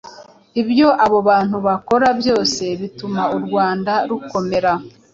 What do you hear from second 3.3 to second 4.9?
u Rwanda rukomera